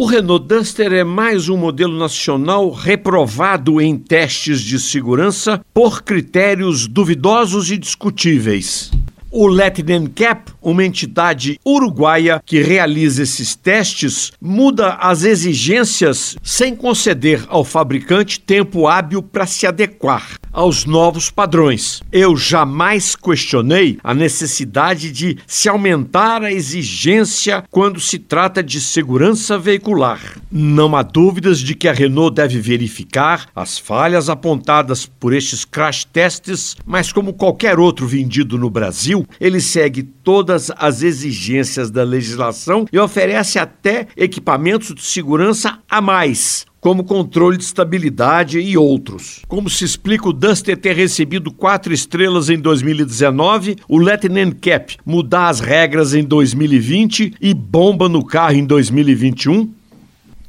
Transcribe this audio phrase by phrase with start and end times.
[0.00, 6.86] O Renault Duster é mais um modelo nacional reprovado em testes de segurança por critérios
[6.86, 8.92] duvidosos e discutíveis.
[9.30, 17.44] O Latin Cap, uma entidade uruguaia que realiza esses testes, muda as exigências sem conceder
[17.48, 22.02] ao fabricante tempo hábil para se adequar aos novos padrões.
[22.10, 29.58] Eu jamais questionei a necessidade de se aumentar a exigência quando se trata de segurança
[29.58, 30.20] veicular.
[30.50, 36.04] Não há dúvidas de que a Renault deve verificar as falhas apontadas por estes crash
[36.04, 42.86] tests, mas como qualquer outro vendido no Brasil, Ele segue todas as exigências da legislação
[42.92, 49.42] e oferece até equipamentos de segurança a mais, como controle de estabilidade e outros.
[49.48, 55.48] Como se explica o Duster ter recebido quatro estrelas em 2019, o Latin Cap mudar
[55.48, 59.77] as regras em 2020 e bomba no carro em 2021?